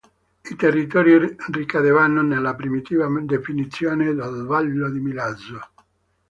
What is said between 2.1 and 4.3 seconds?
nella primitiva definizione